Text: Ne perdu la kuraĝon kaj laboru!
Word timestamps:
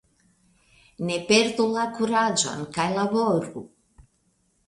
Ne 1.09 1.17
perdu 1.27 1.67
la 1.75 1.83
kuraĝon 1.99 2.65
kaj 2.79 2.87
laboru! 2.95 3.65